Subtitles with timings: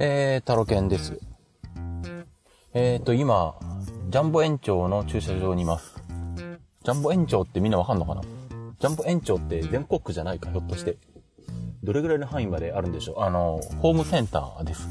[0.00, 1.18] えー、タロケンです。
[2.72, 3.56] えーと、今、
[4.10, 6.00] ジャンボ園長の駐車場にいます。
[6.84, 8.22] ジャンボ園長ってみんなわかんのかな？
[8.22, 10.98] ジャンボ園長って全国区じゃないか、ひょっとして。
[11.82, 13.22] どれぐらいの範囲まであるんでしょう？
[13.22, 14.86] あの、ホームセンターです。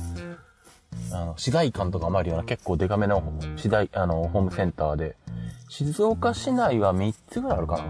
[1.14, 3.24] あの、市街館とかもあるような結構デカめの
[3.55, 5.16] 市大、あの、ホームセンターで、
[5.70, 7.84] 静岡市内は3つぐらいあるかな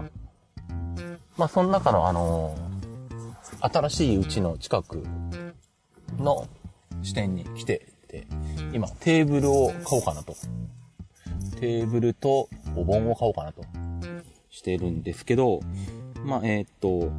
[1.36, 2.56] まあ、その中のあの、
[3.60, 5.02] 新しいうちの近く
[6.18, 6.46] の
[7.02, 8.26] 支店に来てて、
[8.72, 10.34] 今テーブルを買おうかなと。
[11.60, 13.62] テーブルとお盆を買おうかなと
[14.48, 15.60] してるんですけど、
[16.24, 17.12] まあ、えーっと、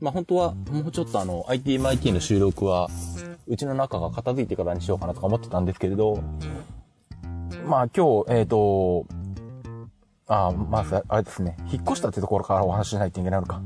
[0.00, 2.88] まあ、本当はもうちょっとあの ITMIT の収録は
[3.46, 6.22] うちの中が片付いてからにしようかなとか思ってたんですけれど、
[7.66, 9.06] まあ今日、えっ、と、
[10.26, 13.60] あ、まず、あれですね、引っ越したってところからお話ししないといけないのか。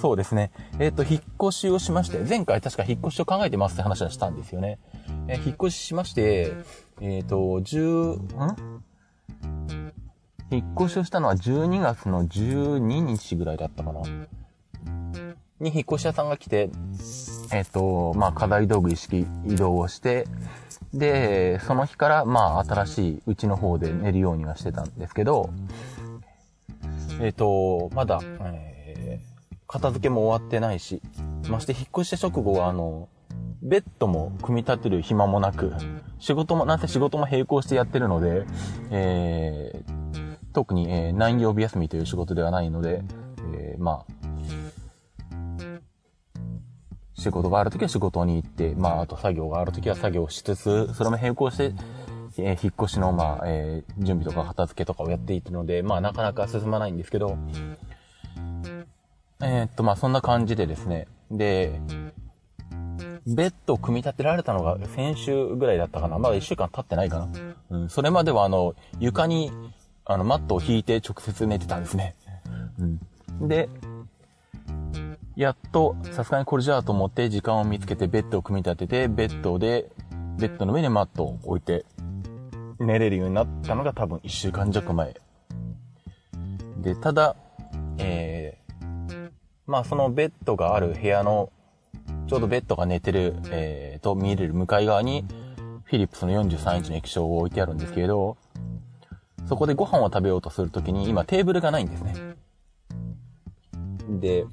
[0.00, 0.50] そうですね。
[0.78, 4.78] えっ、と、引っ越しをしまして、前回確か引っ越しを考えてますって話はしたんですよね。
[5.28, 6.54] えー引っ越ししまして、
[7.02, 8.82] えっ、と、10、ん？
[10.50, 14.00] 引っ越しをしたのは12月の12日ぐらいだったかな。
[15.60, 16.70] に引っ越し屋さんが来て、
[17.52, 20.26] えっ、と、まあ、課題道具意識移動をして、
[20.94, 25.50] で、その日から、まあ、新しいうちの方で寝るようにはしてたんですけど、
[27.20, 28.69] えっ、と、まだ、えー
[29.70, 31.00] 片付けも終わってないし、
[31.48, 33.08] まして引っ越した直後は、あの、
[33.62, 35.72] ベッドも組み立てる暇もなく、
[36.18, 38.46] 仕事も、なんせ仕事も並行してやってるので、
[38.90, 40.00] えー
[40.52, 43.04] 特に、えー何曜日休みという仕事ではないので、
[43.54, 44.12] えーまあ、
[47.14, 51.74] 仕事があるときは仕事に行って、まあ、あと作業があるときは作業しつつ、それも並行して、
[52.38, 57.38] えー引っ越しの、まあ、えー準備とか片付けとかをやっているので、まあ、なかなか進まないんですけど、
[59.42, 61.80] えーっと、まあ、そんな感じでですね、で、
[63.26, 66.18] ベッドを組み立てられたのが先週ぐらいだったかな。
[66.18, 67.28] まだ一週間経ってないかな。
[67.70, 69.52] うん、それまではあの、床に、
[70.04, 72.16] あの、マットを引いて直接寝てたんですね。
[73.38, 73.48] うん。
[73.48, 73.68] で、
[75.36, 79.90] やっと、さすがにこれじゃあと思って時間を見つけてベッドを組み立てて、ベッドで、
[80.38, 81.84] ベッドの上にマットを置いて、
[82.78, 85.14] 寝れるようになったのが多分1週間弱前。
[86.78, 87.36] で、ただ、
[87.98, 88.59] えー、
[89.70, 91.52] まあそのベッドがある部屋の、
[92.26, 95.24] ちょうどベッドが寝てる、えー、と見れる向かい側に、
[95.84, 98.36] フィリップスの43インチの液晶を置いてあるんですけれど、
[99.48, 102.14] そこでご飯を食べようとするときに、今テーブルがないんですね。
[104.08, 104.44] で、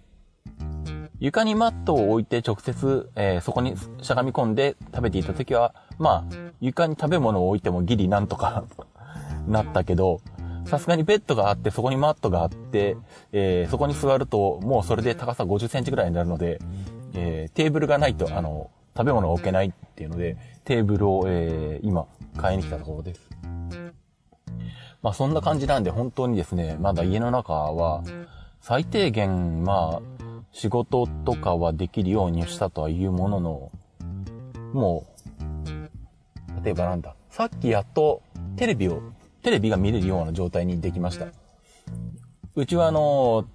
[1.19, 8.65] 床にマットを置いて直接、えーそこにしゃがみ込んで食べていた時は、まあ、床に食べ物を置いてもギリなんとか
[9.49, 10.21] なったけど、
[10.67, 12.97] さすがにベッドがあって、そこにマットがあって、
[13.31, 16.59] えーそこに座ると、もうそれで高さ50センチぐらいになるので、
[17.13, 22.05] えーテーブルがないと、あの、食べ物を置けないっていうので、テーブルを、えー今、
[22.37, 23.29] 買いに来たところです。
[25.01, 28.03] まあそんな感じなんで本当にですね、まだ家の中は
[28.61, 30.17] 最低限まあ
[30.51, 33.71] 仕事とかはできるようにしたとはいうものの、
[34.73, 35.05] も
[36.59, 38.21] う、例えばなんだ、さっきやっと
[38.55, 39.01] テレビを、
[39.47, 41.27] テレビが見れるような状態にできました。
[42.53, 43.45] うちはあの、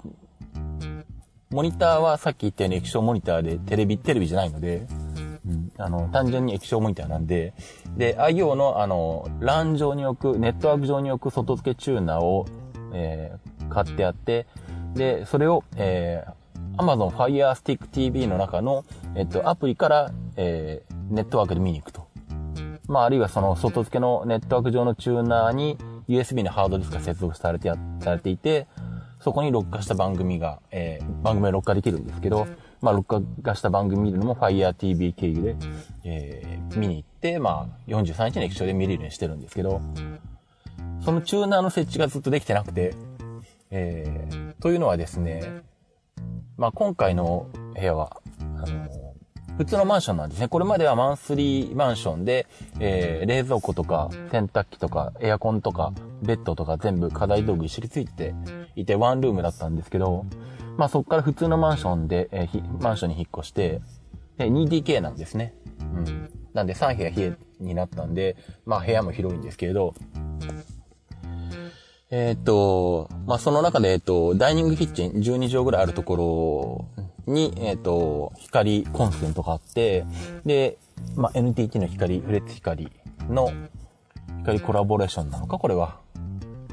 [1.50, 4.86] モニターはさっき言ったように液晶モニターでテレビ、テレビじゃないので、
[5.47, 7.52] うん、あの、単純に液晶モニターなんで、
[7.98, 12.47] で、IO の、あの、LAN 上に置く、ネットワーク上に置く外付けチューナーを、
[12.94, 14.47] えー買ってあって、
[14.94, 16.32] で、それを、えー
[16.78, 22.01] Amazon Fire Stick TV の中の、えっと、アプリから、えーネットワークで見に行くと。
[22.92, 28.66] まあ、あるいはその外付けのネットワーク上のチューナーに USB のハードディスクが接続されてや、されていて、
[29.19, 32.47] そこに録画した番組が、えー番組が録画できるんですけど、
[32.82, 35.56] まあ、録画した番組見るのも Fire TV 経由で、
[36.04, 39.81] えー見に行って、まあ、43日の液晶で見れるようにしてるんですけど、
[41.02, 42.94] そのチューナーの設置がずっとできてなくて、
[43.70, 45.62] えーというのはですね、
[46.58, 49.01] まあ、今回の部屋は、あの、
[49.58, 50.49] 普通のマンションなんですね。
[50.49, 52.46] これまではマンスリーマンションで、
[52.81, 58.34] えー冷蔵庫とか洗濯機とかエアコンとかベッドとか全部課題道具一緒について
[58.76, 60.26] いてワンルームだったんですけど、
[60.76, 63.81] まあそこから普通のマンションで、えーマンションに引っ越して、
[64.38, 65.55] で 2DK なんですね。
[65.81, 66.31] うん。
[66.55, 69.94] なんで3部屋家になったんで、まあ部屋も広いんですけれど、
[72.10, 80.04] えーっと、まあ、その中で、えっと、ダイニングキッチン12畳ぐらいあるところに、えーっと、光コンセントがあって、
[80.44, 80.78] で、
[81.16, 82.90] まあ、NTT の光、フレッツ光
[83.28, 83.50] の
[84.40, 86.00] 光コラボレーションなのか、これは。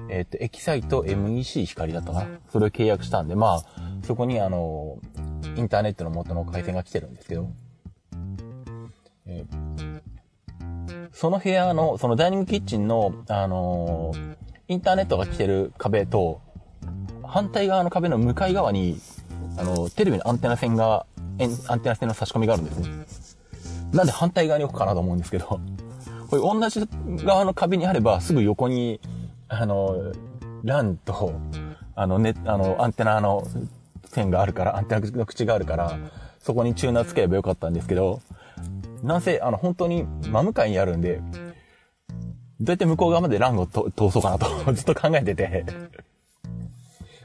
[0.10, 2.28] えーっと、エキサイト MEC 光だったかな。
[2.52, 3.64] それを契約したんで、まあ、
[4.04, 4.98] そこにあの、
[5.56, 7.50] インターネットの元の回線が来てるんですけど、
[9.26, 10.00] えー
[11.12, 14.36] その部屋の、そのダイニングキッチンの、あのー
[14.70, 16.42] インターネットが来てる壁と、
[17.24, 19.02] 反対側の壁の向かい側に、
[19.60, 21.06] あの、テレビのアンテナ線が、
[21.68, 22.90] アンテナ線の差し込みがあるんですね。
[23.92, 25.60] なんで反対側に置くかなと思うんですけど、
[26.30, 26.88] これ同じ
[27.26, 29.02] 側の壁にあれば、すぐ横に、
[29.48, 30.14] あの、
[30.64, 31.34] ランと、
[31.96, 33.46] あの、ね、あの、アンテナの
[34.06, 35.98] 線があるから、アンテナの口があるから、
[36.40, 38.22] そこにチューナーつければよかったんですけど、
[39.04, 41.22] なんせ、あの、本当に真向かいにあるんで、
[42.62, 45.66] どうやって向こう側までランを通そうかなとずっと考えてて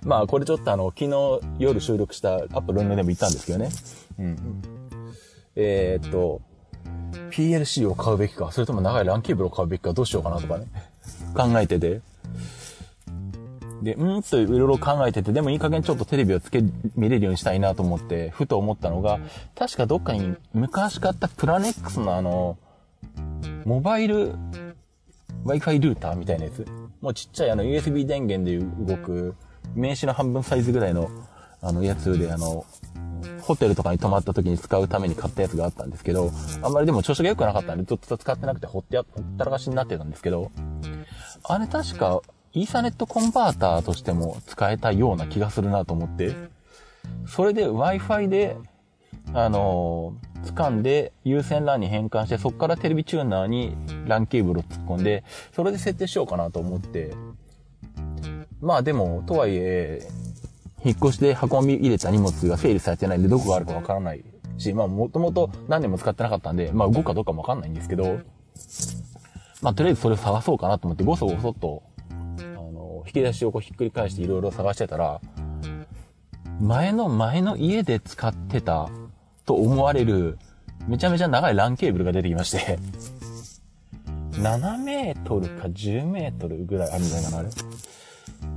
[0.04, 3.70] まあ、これちょっとあの、昨日夜収録したアップルンでも言ったんですけどね。
[4.18, 4.62] うん。
[5.56, 6.42] えー、っと、
[7.30, 10.66] PLC を買うべきか、それとも長いランケーブルを買うべきか、どうしようかなとかね。
[11.34, 12.00] 考えてて。
[13.82, 16.62] で、うんといろいろ考えてて、でもいい加減ちょっとテレビをつけ、
[16.96, 19.20] 見れるようにしたいなと思って、ふと思ったのが、
[19.54, 22.56] 確かどっかに昔買ったプラネックスのあの、
[23.64, 24.32] モバイル
[25.44, 26.66] Wi-Fi ルーターみたいなやつ。
[27.00, 29.34] もうちっちゃいあの USB 電源で動く、
[29.74, 31.10] 名刺の半分サイズぐらいの、
[31.60, 32.64] あのやつであの、
[33.40, 36.30] ホテルとかに泊まった時に使うために買ったやつがあったんですけど、
[36.62, 40.50] あんまりでも調子が良くなかったんで、ずっと使ってなくてほってや、ほったらかしになってたんですけど、
[41.42, 42.20] あれ確か、
[42.52, 46.34] イーサネットコンバーターとしても使えたような気がするなと思って、
[47.26, 48.56] それで Wi-Fi で、
[49.32, 53.76] あのー、掴んで有線 LAN に変換して、そこからテレビチューナーに
[54.06, 55.24] LAN ケーブルを突っ込んで、
[55.54, 57.14] それで設定しようかなと思って、
[58.64, 60.08] まあでも、とはいえ、
[60.84, 64.24] 引っ越しで運び入れた荷物が整理されてないんで、どこがあるかわからない
[64.58, 68.20] し、まあもともと何年も使ってなかったんで、まあ動くかどうかもわかんないんですけど、
[69.60, 72.14] まあとりあえずそれを探そうかなと思って、ごそごそっと、あ
[72.54, 75.20] の、引き出しをこうひっくり返していろいろ探してたら、
[76.58, 78.88] 前の前の家で使ってた
[79.44, 80.38] と思われる、
[80.88, 82.78] めちゃめちゃ長い LAN ケーブルが出てきまして、
[84.32, 87.48] 7メートルか10メートルぐらいあるんじゃないかな、あれ。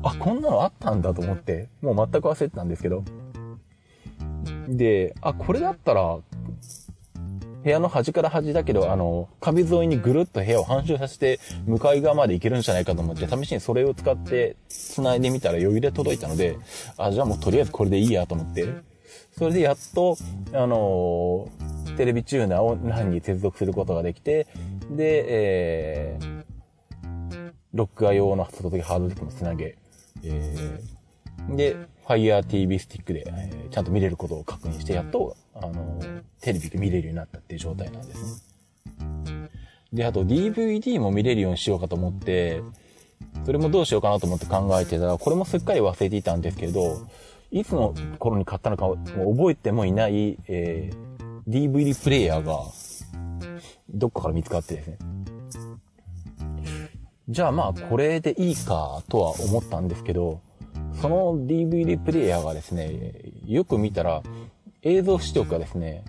[0.04, 3.04] あ、こんなのあったんだと思って、もう全く忘れてたんですけど。
[4.68, 6.20] で、あ、これだったら、
[7.64, 16.58] 部屋の端から端だけど、あの、壁沿いにぐるっと部屋を半周させて、向かい側まで行けるんじゃないかと思って、試しにそれを使って、繋いでみたら余裕で届いたので、
[16.98, 18.68] あ、じゃあもうとりあえずこれでいいやと思って、
[19.38, 20.18] それでやっと、
[20.54, 21.50] あの
[21.98, 24.48] テレビチューナーを何に接続することができて、
[24.90, 26.44] で、えー、
[27.74, 29.78] ロック画用の外時ハードディスクもつなげ、
[30.24, 31.76] えー、で、
[32.06, 36.00] Fire TV スティックで、えーちゃんと見れることを確認して、やっと、あの
[36.42, 38.44] テレビで見れるようになったっていう状態なんです
[39.00, 39.50] ね。
[39.94, 42.62] で、あと DVD も見れるようにしようかと思って、
[43.46, 47.08] それもどうしようかなと思って考えてたら、これもすっかり忘れていたんですけど、
[47.52, 51.08] いつの頃に買ったのかも覚えてもいない、えー
[51.48, 52.60] DVD プレイヤーが、
[53.90, 54.98] どっかから見つかってですね。
[57.30, 60.42] じゃあまあこれでいいかとは思ったんですけど、
[61.02, 63.14] その DVD プレイヤーがですね、
[63.46, 64.24] よく見たら
[64.82, 66.06] 映像出力がですね、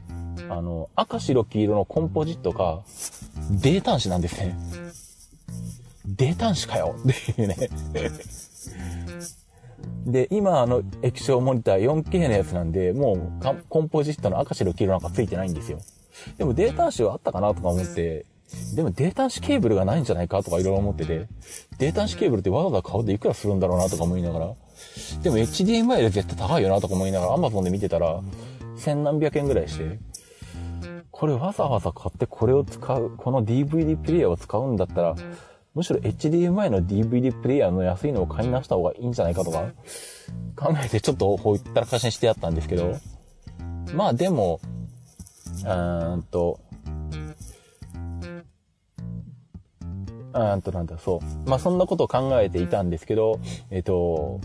[0.49, 2.83] あの、赤白黄色のコンポジットが
[3.51, 4.57] データ端子なんですね。
[6.07, 7.57] データ端子かよっていうね。
[10.07, 15.81] で、今あの液晶モニター 4K のやつなんで、もうかコンポジットの赤白黄色なんかついてないんですよ。
[16.37, 18.25] でもデータ端子はあったかなとか思って、
[18.75, 21.29] でもデータ端子ケーブルがないんじゃないかとかいろいろ思ってて、
[21.79, 24.55] データ端子ケーブルってわざわざ買うでいくらするんだろうなとか思いながら、
[25.23, 28.21] でも HDMI で絶対高いよなとか思いながら Amazon で見てたら、
[28.77, 29.99] 千何百円ぐらいして、
[31.11, 35.17] これわざわざ買ってこれを使う、この DVD プレイヤーを使うんだったら、
[35.75, 39.73] むしろ HDMI の DVD プレイヤーの安いのを買いなした方がいいんじゃないかとか、
[40.57, 42.97] 考えてちょっとほいったらかしにしてやったんですけど、
[43.95, 44.61] まあでも、
[45.65, 46.61] うーんと、
[50.39, 51.49] うーんとなんだ、そう。
[51.49, 53.41] まあそんなことを考えていたんですけど、
[53.71, 54.41] えっと、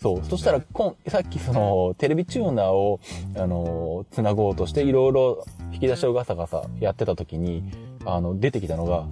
[0.00, 0.24] そう。
[0.24, 3.00] そしたら、こん、さっきその、テレビチューナーを、
[3.36, 7.64] あの、つなごうとして、いろいろ引き出しをガサガサやってた時に、
[8.04, 9.06] あの、出てきたのが、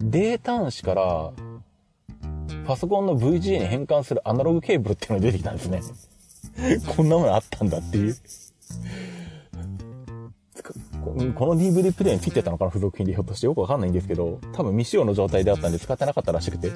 [0.00, 1.32] データ端子から、
[2.66, 5.82] パソコンの VGA に変換するアナログケーブルっていうのが出てきたんですね。
[6.94, 8.16] こんなものあったんだっていう。
[11.00, 16.70] この DVD プレイについてたのかな付属品でひょっとしてよくわかんないんですけど、多分未使用の状態であったんで使ってなかったらしくて。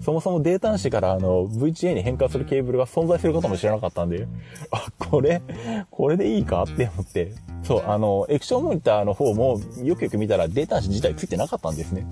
[0.00, 4.28] そもそもデータ端子からあの VGA に変換するケーブルが存在することも知らなかったんで、
[4.70, 5.42] あ、これ、
[5.90, 7.32] これでいいかって思って。
[7.64, 12.06] そう、あの、液晶モニターの方もよくよく見たらデータ端子自体ついてなかったんですね。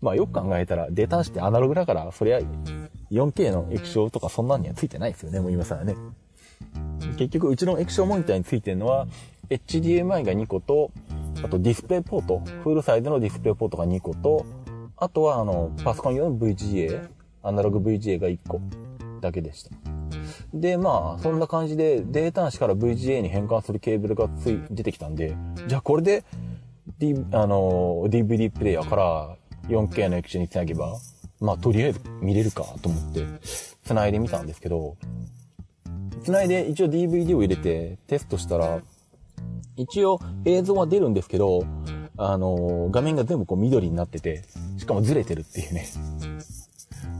[0.00, 2.40] まあよく考えたらデータ端子ってアナログだから、そりゃ
[3.10, 5.94] 4K の液晶とかそんなんにはついてないですよね、もう今更ね。
[7.16, 9.06] 結局うちの液晶モニターについてるのは
[9.54, 10.90] HDMI が2個と、
[11.42, 14.46] あとディスプレイポート、フルサイズのディスプレイポートが2個と、
[14.96, 17.08] あとはあの、パソコン用の VGA、
[17.42, 18.60] アナログ VGA が1個
[19.20, 19.70] だけでした。
[20.54, 25.34] で、まあ、そんな感じでデータ端子から VGA に変換するケーブルがつい、出てきたんで、
[25.66, 26.24] じゃあこれで、
[26.98, 29.36] D、あの、DVD プレイヤーから
[29.68, 30.98] 4K の液晶につなげば、
[31.40, 33.26] まあ、とりあえず見れるかと思って、
[33.84, 34.96] 繋いでみたんですけど、
[36.22, 38.80] 繋いで一応 DVD を入れてテストしたら、
[39.76, 41.64] 一応映像は出るんですけど、
[42.16, 44.44] あの、画面が全部こう緑になってて、
[44.78, 45.86] しかもずれてるっていうね。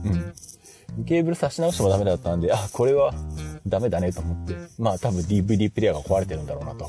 [0.05, 1.05] うん。
[1.05, 3.13] ケーブル差し直してもダメだったんで、あ、これは
[3.65, 4.55] ダメだねと思って。
[4.77, 6.87] まあ多分 DVD プレイヤーが壊れてるんだろうなと。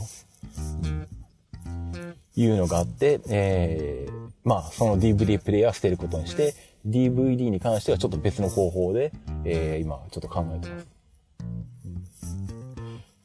[2.36, 6.54] いうのがあって、えー、まあその DVD プレイヤー捨てることにして、
[6.86, 9.12] DVD に関してはちょっと別の方法で、
[9.44, 10.86] えー、今ちょっと考えてます。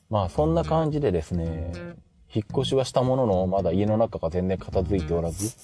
[0.10, 1.74] まあそんな感じでですね、
[2.34, 5.56] 引っ越しはしたものの、まだ家の中が全然片付いておらず、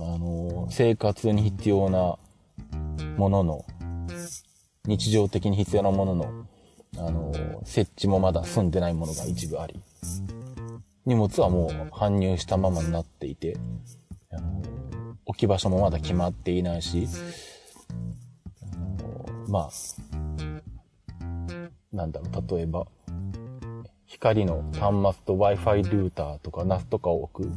[0.00, 2.16] あの、生活に必要な
[3.16, 3.64] ものの、
[4.86, 6.46] 日常的に必要なものの、
[6.98, 7.32] あの、
[7.64, 9.80] 設置もまだ済んでないものが一部あり、
[11.06, 13.56] 荷物はもう搬入したままになっていて、
[14.30, 14.62] あの
[15.26, 17.06] 置き場所もまだ決まっていないし、
[18.62, 19.70] あのまあ、
[21.92, 22.86] なんだろう、例えば、
[24.06, 27.52] 光の端末と Wi-Fi ルーターとか NAS とかを置く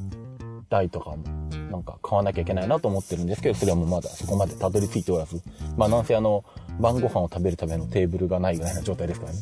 [0.70, 1.18] 台とかも
[1.72, 5.42] なんか買わなきゃいけないなと思ってるんですけど、それはもうまだそこまでたどり着いておらず、
[5.78, 6.44] まあなんせあの、
[6.80, 9.40] 晩ご飯を食べるためのテーブルがないぐらいな状態ですからね。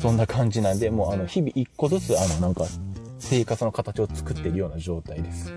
[0.00, 2.64] そんな感じなんで、もうあの、日々一個ずつあの、なんか、
[3.18, 5.52] 生活の形を作っているような状態です。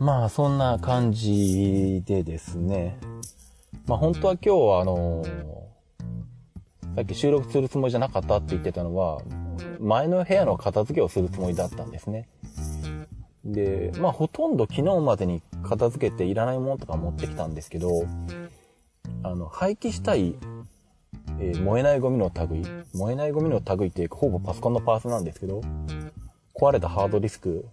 [0.00, 2.98] まあ、そんな感じでですね。
[3.86, 5.24] まあ本当は今日はあの
[6.94, 9.20] さっき収録するつもりじゃなかったって言ってたのは、
[9.80, 12.28] 前の部屋の片付けをするつもりだったんですね。
[13.44, 18.06] で、まあほとんど昨日までに片付けていらないものとか持ってきたんですけど、
[19.24, 20.36] あの、廃棄したい、
[21.40, 25.62] えー、燃えないゴミの類、燃えないゴミの類っていうかほぼパソコンのパーツなんですけど、
[26.54, 27.66] 壊れたハードディスク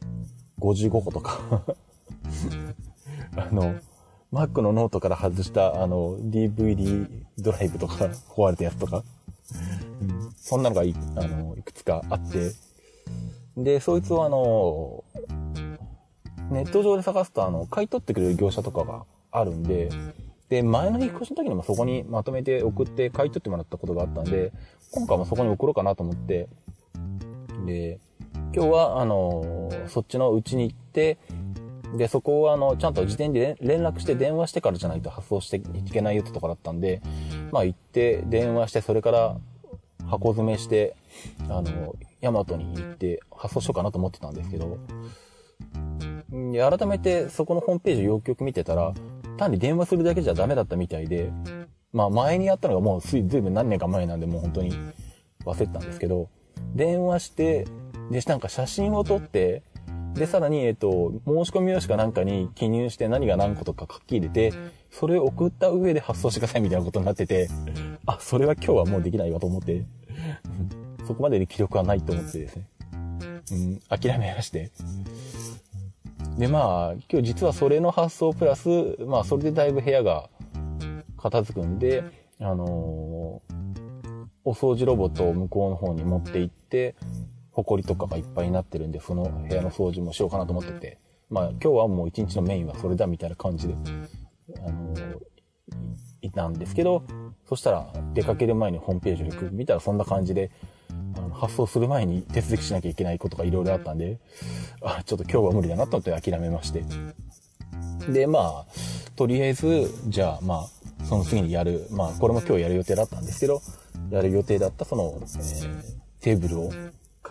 [0.60, 1.40] 55個とか
[3.38, 3.76] あの、
[4.32, 7.08] Mac のノートから外した、あの、DVD
[7.38, 9.04] ドライブとか、壊れたやつとか、
[10.02, 12.54] うん、そんなのがいあのいくつかあって、
[13.58, 15.04] で、そいつをあの、
[16.50, 19.90] ネット上で探すと、あの、買い取ってくれる業者とかがあるんで、
[20.48, 24.54] で、前の引っ越しの時にもそこにまとめて送って買い取ってもらったことがあったんで、
[24.92, 26.48] 今回もそこに送ろうかなと思って、
[27.66, 28.00] で、
[28.54, 31.18] 今日は、あの、そっちのうちに行って、
[31.98, 37.02] で、そこをあの、ちゃんと事前に連絡して電話してからじゃないと発送していけないよってとこだったんで、
[37.52, 39.38] まあ行って電話して、それから
[40.08, 40.96] 箱詰めして、
[41.50, 44.78] あの、ヤマトに行って発送しようかなと思ってたんですけど、
[46.32, 48.94] 改めてそこのホームページをよくよく見てたら、
[49.38, 51.32] 単に電話するだけじゃダメだったみたいで、
[51.92, 54.72] まあ前にやったのがもうずいぶん何年か前なんでもう本当に
[55.46, 56.30] 忘れてたんですけど、
[56.74, 57.66] 電話して、
[58.12, 59.64] で、なんか写真を撮って、
[60.14, 64.54] で、さらに、えっと、申し込み用紙かなんかに記入して何が何個とか書き入れて、
[64.92, 67.50] それを送った上で発送してくださいみたいなことになってて、
[68.06, 69.86] あ、それは今日はもうできないわと思って、
[71.08, 72.68] そこまでで記録はないと思ってですね、
[73.52, 74.72] うん、諦めまして。
[76.38, 80.30] で、まあ、今日実はそれの発送プラス、まあ、それでだいぶ部屋が
[81.18, 82.04] 片付くんで、
[82.40, 86.96] あのー、お掃除ロボットを向こうの方に持って行って、
[87.54, 90.98] 埃とかがいっぱいになってるんで、その部屋の掃除もしようかなと思ってて、
[91.30, 93.76] まあ今日はもう一日のメインはそれだみたいな感じで、
[94.66, 95.18] あのー、
[96.22, 97.04] いたんですけど、
[97.48, 100.52] そしたら出かける前にホームページを見たらそんな感じで、
[101.18, 104.20] あの発送する前に手続きしなきゃいけないことがいろいろあったんで、
[104.82, 106.84] あ、ちょっと今日は無理だなと思って諦めまして。
[108.10, 108.66] で、まあ、
[109.16, 110.66] とりあえず、じゃあま
[111.02, 113.62] あ、その次にやる、まあこれも今日やる予定だったんですけど、
[114.10, 116.72] やる予定だったその、えー、テーブルを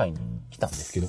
[0.01, 0.19] 買いに
[0.51, 1.07] 来たんですけど、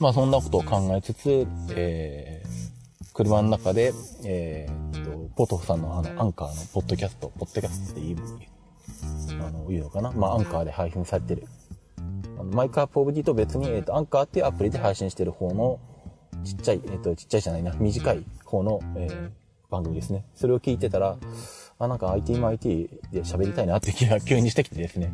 [0.00, 3.92] まあそんなことを考えつつ、えー、車の中で、
[4.24, 10.10] えー、と、ポトフさんのあの、アンカーのポッドキャスト、ポッドキャストって言う、あの、言うのかな？
[10.10, 11.46] まあアンカーで配信されてる。
[12.36, 15.78] あのマイクアップオブディと別に、えっ、と、アンカーっていうアプリで配信してる方の、
[16.42, 19.30] ちっちゃい、えっ、と、ちっちゃいじゃないな、短い方の、えー、
[19.70, 20.24] 番組ですね。
[20.34, 21.16] それを聞いてたら、
[21.78, 25.12] あ、なんか IT も IT で喋りたいなって気が急にしてきてですね。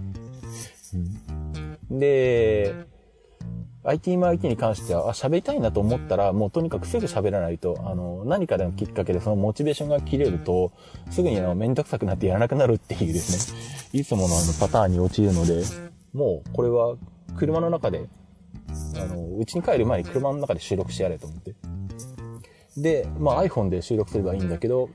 [0.94, 1.59] うん
[1.90, 2.74] で、
[3.82, 10.72] IT マ IT に関しては、あ、喋りたいなと思ったら、もうとにかくすぐ喋らないと、あの、何かでのきっかけでそのモチベーションが切れると、
[11.10, 15.62] すぐにあの、めんどくさくなってやらなくなるっていうですね、いつものあの、パターンに陥るので、
[16.12, 16.96] もうこれは
[17.36, 18.06] 車の中で、
[18.96, 21.54] あの、うちに帰る前に車の中で収録してやれと思って。
[22.76, 24.90] で、まあ iPhone で収録すればいいんだけど、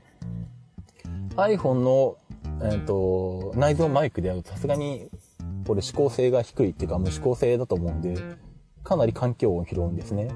[1.36, 2.16] iPhone の、
[2.62, 5.08] えっ、ー、と、内蔵マイクであるとさすがに、
[5.66, 8.16] これ指向性が低いっていうか無指向性だと思うんで、
[8.84, 10.28] かなり環境音を拾うんですね。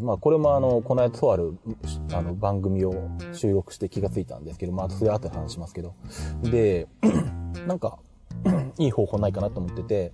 [0.00, 1.58] まあこれもあの、この間とある、
[2.12, 5.94] あの、番組を収録して気がついたんですけど、まあそれ後で話しますけど。
[6.42, 6.88] で、
[7.66, 7.98] なんか、
[8.78, 10.12] いい方法ないかなと思ってて、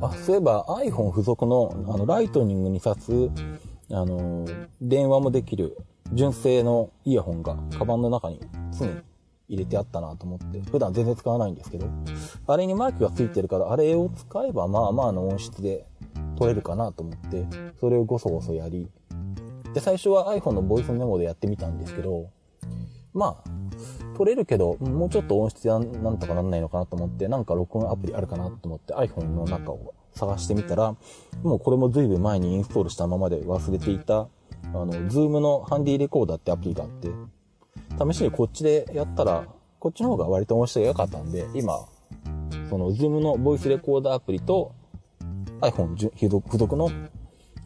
[0.00, 3.52] あ、そういえば iPhone 付属の、あの、ライトニングに挿す、
[3.90, 4.46] あの、
[4.80, 5.76] 電話もできる
[6.12, 8.40] 純正のイヤホンが、カバンの中に
[8.78, 8.92] 常に
[9.52, 11.86] 入れてあったなと思って、普段全然使わないんですけど、
[12.46, 15.86] あれにマイクがついてるから、あれを使えばまあまあの音質で
[16.38, 17.46] 撮れるかなと思って、
[17.78, 18.88] それをごそごそやり、
[19.74, 22.30] で、最初は iPhone のボイスメモでやってみたんですけど、
[23.12, 30.96] まあ、撮れるけど、もうちょっと音質やなんとかなんないのかなと思って、なんか録音アプリあるかなと思って iPhone の中を探してみたら、
[31.42, 34.28] もうこれも随分前にインストールしたままで忘れていた、あ
[34.72, 37.10] の、Zoom のハンディレコーダーってアプリがあって、
[37.98, 39.46] 試しにこっちでやったら、
[39.78, 41.86] こっちの方が割と音質が良かったんで、今、
[42.68, 44.72] その Zoom のボイスレコーダーアプリと
[45.60, 46.90] iPhone 付属の、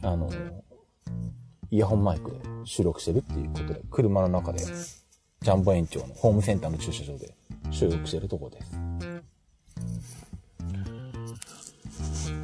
[0.03, 0.31] あの、
[1.71, 7.35] イヤホンマイクで収録してるっていうことで、車の中で、ジャンボ園長のホームセンターの駐車場で
[7.71, 8.77] 収録してるところです。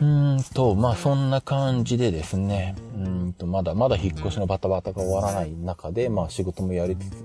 [0.01, 7.25] うんと、まあそんな感じでですね、うんと、まだまだ引っ越しのバタバタが終わらない中で、まあ仕事もやりつつ、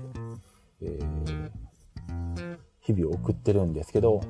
[0.81, 1.49] えー、
[2.81, 4.21] 日々を送ってるんですけど、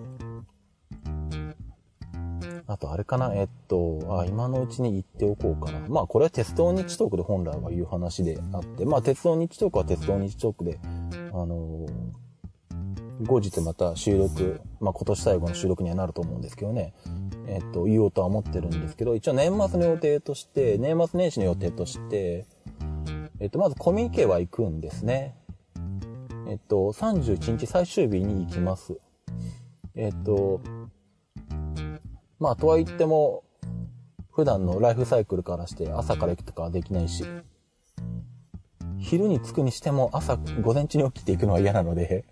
[2.70, 5.80] あとあれかな、えっと、あ、今のうちに言っておこうかな。
[5.88, 10.80] まあこれは鉄道日トークで本来は言う話であって、まあ鉄道日トークは鉄道日トークで、
[11.32, 16.94] あのー、後日また収録、まあ今年最後の収録にはなると思うんですけどね、
[17.48, 22.46] えっと、言おうとは思ってるんですけど、一応年末の予定として、年末年始の予定として、
[23.40, 25.36] えっと、まずコミケは行くんですね。
[26.50, 28.98] えっと、31日最終日に行きます。
[29.96, 30.62] えっと、
[32.40, 33.44] まあ、とは言っても、
[34.32, 37.26] 普段のライフサイクルからして朝から行くとかはできないし、
[39.00, 42.26] 昼に着くにしても朝、午前中に起きていくのは嫌なので、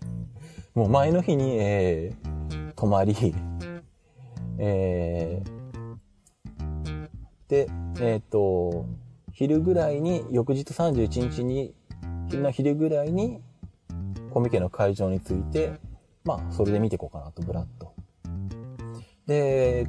[0.74, 3.14] もう前の日に、えー、泊まり、
[4.58, 5.56] えー、
[7.48, 7.68] で、
[8.00, 8.86] えっ、ー、と、
[9.32, 11.74] 昼ぐらいに、翌日31日に、
[12.28, 13.40] 昼の昼ぐらいに、
[14.36, 15.80] コミケの会場に着いて、
[16.22, 17.94] まあ、それで見ていこうかなと、ブラッと。
[19.26, 19.86] で、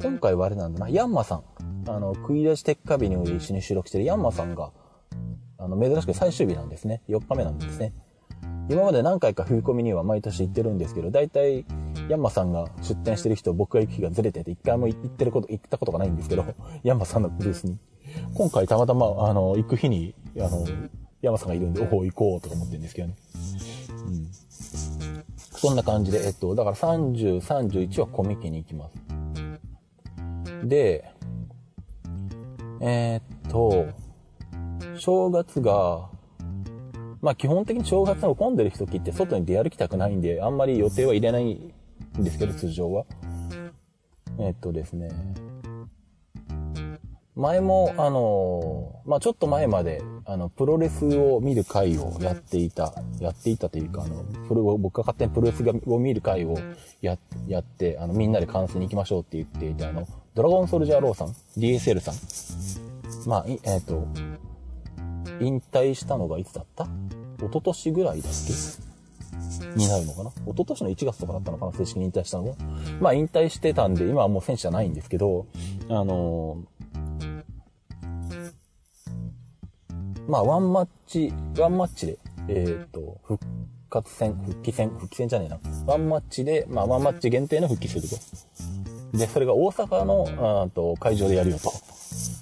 [0.00, 1.44] 今回はあれなんだな、ヤンマさん。
[1.86, 4.72] あの、食い出し鉄火日に一緒に収録してるヤンマさんが、
[5.58, 7.02] あの、珍しく最終日なんですね。
[7.10, 7.92] 4日目なんですね。
[8.70, 11.66] 今まで何回か冬込みには毎年行ってるんですけど、大体、
[12.08, 16.46] ヤンマさんが出店してる人、僕が行く日がずれてて、一回も行ってること、行ったことがないんですけど、
[16.84, 17.78] ヤンマさんのブースに。
[18.32, 20.64] 今回たまたま、あの、行く日に、あの、
[21.26, 23.14] ヤンマさんがいるんで、おお、行こうとか思ってるんですけどね。
[24.06, 24.28] うん。
[25.36, 30.68] そんな感じで、えっと、だから30、31はコミケに行きます。
[30.68, 31.10] で、
[32.80, 33.86] えー、っと、
[34.98, 36.08] 正月が、
[37.20, 41.72] まあ基本的に正月の混んでる時って外に出歩きたくないんで、あんまり予定は入れないん
[42.18, 43.04] ですけど、通常は。
[44.38, 45.10] えー、っとですね、
[47.36, 56.58] 前も、あの、まあ、ちょっと前まで、あの、プロレスを見る会をやっていた、やっていたというか、あの、それを僕が勝手にプロレスを見る会を
[57.02, 62.14] や、やって、あの、みんなで観戦に行きましょうって言っていて、あの、ドラゴンソルジャーローさん ?DSL さん
[63.28, 64.08] まあ、えっ、ー、と、
[65.40, 66.84] 引退したのがいつだった？
[66.84, 66.88] 一
[67.52, 69.76] 昨年ぐらいだっけ？
[69.76, 70.30] になるのかな？
[70.30, 71.72] 一昨年の1月とかだったのかな？
[71.72, 72.54] 正式に引退したのが。
[73.00, 75.46] まあ引退してたんで、今はもう選手じゃないんですけど、
[75.90, 76.62] あの
[80.28, 83.44] まあ、ワンマッチ、ワンマッチで、えっ、ー、と、復
[83.88, 85.58] 活戦、復帰戦、復帰戦じゃねえな。
[85.86, 88.16] ワンマッチで、まあ、ワンマッチ限定の復帰すると。
[89.16, 91.72] で、それが大阪の、あと会場でやるよと。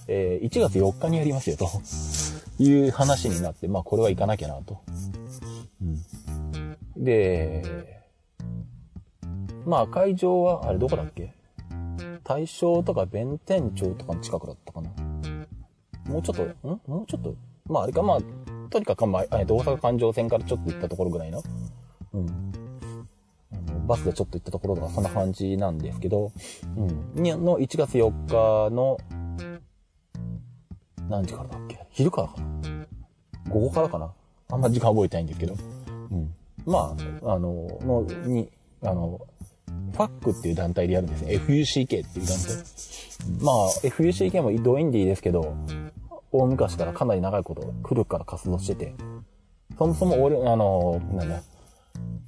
[0.08, 1.68] えー、1月4日にやりますよと。
[2.58, 4.80] いう話になって、まあ、これは行かなきゃなと。
[5.82, 6.76] うん。
[6.96, 8.02] で、
[9.66, 11.34] まあ、会場は、あれどこだっけ？
[12.22, 14.90] 大正とか弁天町とかの近くだったかな。
[16.06, 16.80] もうちょっと、ん？
[16.86, 17.34] もうちょっと
[17.68, 18.18] まあ、あれか、まあ、
[18.68, 21.42] とにかく、まあ、えっと、大阪環状線からちょっと行ったところぐらいの、
[22.12, 22.52] うん。
[23.86, 26.30] バスでちょっと行ったところとか、そんな感じなんですけど、
[26.76, 27.22] うん。
[27.22, 28.98] にの1月4日の、
[31.08, 31.78] 何時からだっけ？
[31.90, 32.86] 昼からかな？
[33.48, 34.12] 午後からかな？
[34.50, 35.56] あんま時間覚えてないんですけど。
[36.10, 36.34] うん。
[36.66, 38.50] まあ、あの、の、に、
[38.82, 39.20] あの、
[39.92, 41.36] ファックっていう団体でやるんですね。
[41.36, 42.56] FUCK っていう団体。
[43.42, 45.54] まあ、FUCK もドインディーですけど、
[46.36, 48.94] 大昔からかなり長いこと古くから活動してて、
[49.78, 51.42] そもそも俺、あの、なんだ、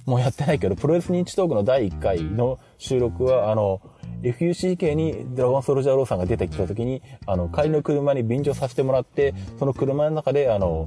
[0.05, 3.81] もうやってないけど、プロレス認知トークの第1回の収録は、あの、
[4.23, 10.85] FUCK にドラゴンソルジャーローさんが出てきた時に、あの、帰りの車に便乗させてもらって、その車の中で、あの、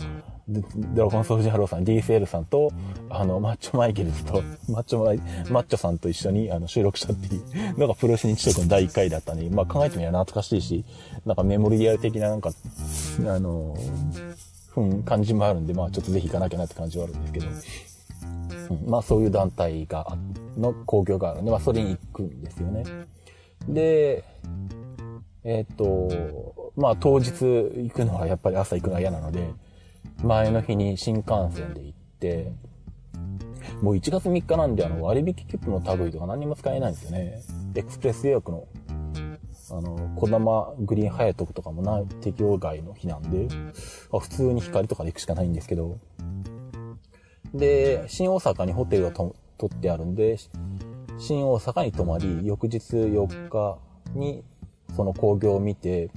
[0.49, 2.73] ドラゴンソルジャーローさん、DSL さんと、
[3.09, 10.85] あの、マッチョマイケルズと、 マッチョマイ、マッチョさんと一緒にあの収録したっていうのがプロレス認知トークの第1回だったんで、まあ考えてみれば懐かしいし、
[11.27, 13.77] なんかメモリアル的ななんか、あの、
[14.69, 17.47] ふん、感じもあるんで、まあちょっとぜひ行かなきゃなって感じはあるんですけど、
[18.71, 20.07] うん、まあそういう団体が、
[20.57, 22.85] の工業があるんで、まあそれに行くんですよね。
[23.69, 24.25] で、
[25.45, 29.53] えっ、と、まあ当日行くのはやっぱり朝行くのは嫌なので、
[30.23, 32.53] 前の日に新幹線で行って、
[33.83, 37.43] もう1月3日なんであの割引切符の類とか何にも使えないんですよね。
[37.75, 38.67] エクスプレス予約の、
[39.71, 43.49] あの、小玉グリーンハヤトとかもな適用外の日なんで、
[44.13, 45.99] あ普通に光とかで行くしかないんですけど、
[47.55, 50.39] で、新大阪にホテルがと取ってあるんで、
[51.19, 53.79] 新大阪に泊まり、翌日4日
[54.15, 54.43] に
[54.97, 56.11] その工業を見て、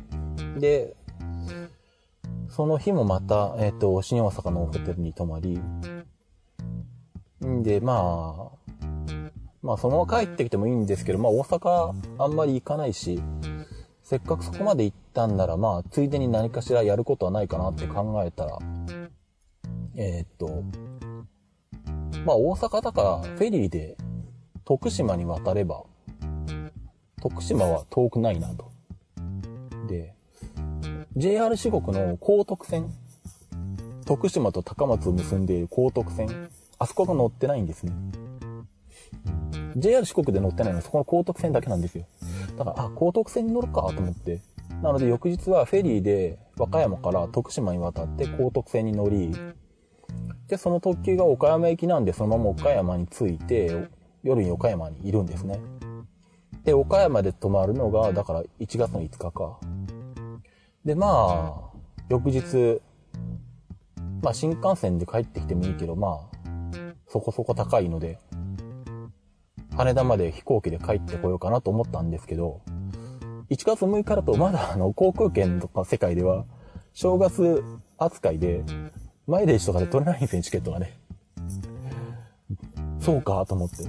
[0.58, 0.96] で、
[2.50, 5.60] その日もまた、えっ、ー、と、新大阪のホテルに泊まり、
[7.46, 8.74] んで、まあ、
[9.64, 13.20] まあそのまま帰ってきてもいいんですけど、まあ大阪あんまり行かないし、
[14.14, 18.60] せっかくそこまで行ったんなら、まあついでに何かしらやることはないかなって考えたら、
[19.96, 20.64] えー、っと、
[22.24, 23.98] まあ大阪だからフェリーで
[24.66, 25.82] 徳島に渡れば、
[27.24, 28.72] 徳島は遠くないなと。
[29.88, 30.14] で、
[31.18, 32.94] JR 四国の高徳線、
[34.06, 37.94] 徳島と高松を結んでいる高徳線、あそこが乗ってないんですね。
[39.76, 42.06] JR 四国で乗ってないのはそこの高徳線だけなんですよ。
[42.58, 44.42] だから、あ、高徳線に乗るかと思って。
[44.82, 49.34] なので翌日はフェリーで和歌山から徳島に渡って高徳線に乗り、
[50.48, 53.88] で、その特急が岡山行きなんでそのまま岡山に着いて、
[54.24, 55.60] 夜に岡山にいるんですね。
[56.64, 59.60] で、岡山で泊まるのが、だから1月の5日か。
[60.86, 61.78] で、まあ、
[62.10, 62.82] 翌日、
[64.22, 66.38] まあ新幹線で帰ってきてもいいけど、まあ、
[67.08, 68.20] そこそこ高いので、
[69.76, 72.62] 羽田まで飛行機で帰ってこようかなと思ったんですけど、
[73.50, 76.46] 1月6日だとまだあの航空券とか世界では、
[76.94, 77.64] 正月
[77.98, 78.64] 扱いで、
[79.28, 80.98] マイレージとかで取れないんですね、チケットがね。
[83.00, 83.84] そうか、と思って。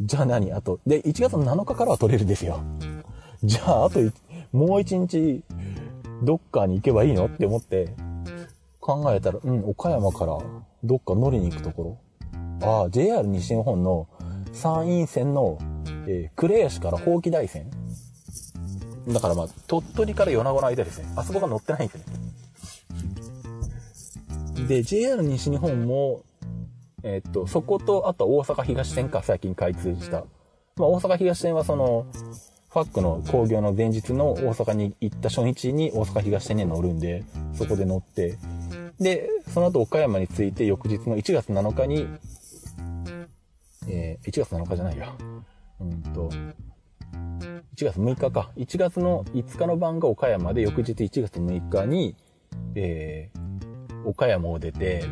[0.00, 0.52] じゃあ何？
[0.52, 2.60] あと、で、1月7日からは取れるんですよ。
[3.42, 4.00] じゃあ、あと、
[4.52, 5.42] もう1日、
[6.22, 7.94] どっかに行けばいいのって思って、
[8.80, 10.38] 考えたら、うん、岡山から
[10.84, 11.98] どっか乗りに行くとこ
[12.60, 12.68] ろ。
[12.68, 14.06] ああ、JR 西日本の
[14.56, 15.58] 山陰線の、
[16.06, 17.70] えー、呉市から宝気大線。
[19.06, 21.06] だからまあ、鳥取から米子の間ですね。
[21.14, 22.06] あそこが乗ってないんです
[24.56, 24.64] ね。
[24.66, 26.22] で、JR 西日本も、
[27.02, 30.24] えー、っと、そこと、あと大阪東線か最近開通した。
[30.76, 32.06] まあ、大阪東線はその、
[32.70, 37.22] ファックの工業の前日の大阪に行った初日に大阪東線に乗るんで、
[37.54, 38.38] そこで乗って、
[38.98, 42.08] で、その後岡山に着いて翌日の1月7日に、
[43.88, 45.14] えー、1月7日じゃないや。
[45.80, 46.30] うんと、
[47.76, 48.50] 1月6日か。
[48.56, 52.16] 1月の5日の晩が岡山で、翌日1月6日に、
[52.74, 55.04] えー、岡山を出て、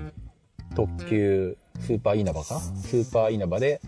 [0.74, 2.60] 特急スーパー稲葉か？
[2.60, 3.80] スーパー稲葉で、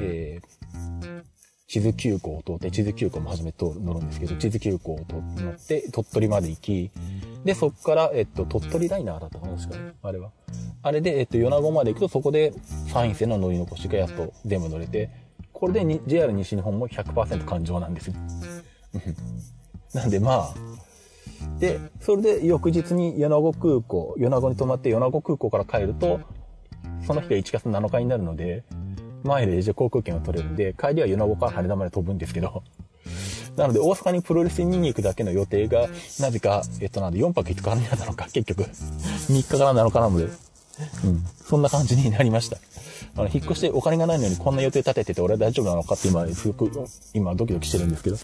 [0.00, 1.22] えー、
[1.68, 6.90] 地図急行を通って、地図急行も初めと乗るんですけど、地図急行を乗って、鳥取まで行き、
[7.44, 9.90] で、そっから、えっと、鳥取ライナーだったかな、確かに。
[10.02, 10.30] あれは。
[10.82, 12.52] あれで、えっと、米子まで行くと、そこで、
[12.86, 15.10] 山陰線の乗り残しがやっと全部乗れて、
[15.52, 18.14] これでに JR 西日本も100%環状なんですよ。
[19.94, 20.54] なんでまあ、
[21.58, 26.20] で、それで翌日に米子空港、米子に泊まって米子空港から帰ると、
[27.06, 28.64] その日が1月7日になるので、
[29.22, 32.62] マイレージ航空券を取れるんで、帰りは米子から羽田まで飛ぶんですけど、
[33.56, 35.88] なので、大阪にプロレスに行くだけの予定が、
[36.20, 38.64] なぜか、えっと、なんで、4泊5日になったのか、結局。
[39.28, 40.28] 3日から7日なので。
[41.04, 41.24] うん。
[41.44, 42.56] そんな感じになりました。
[43.16, 46.70] あの、引っ越してお金がないのにこんな予定立ててて俺は大丈夫なのかって今、すごく、
[47.12, 48.22] 今ドキドキしてるんですけど、も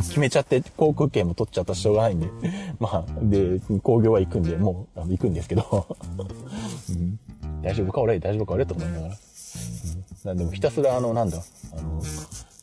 [0.00, 2.28] う決めちゃって航空券も取っちゃったらしょうがないんで、
[2.80, 5.86] まあ、で、工業は行くんで、もう、あの行くんですけど、
[6.90, 7.18] うん、
[7.62, 9.14] 大丈夫か俺大丈夫か俺と思いながら。
[9.14, 11.38] うん、なんでもひたすらあの、なんだ、
[11.72, 12.02] あの、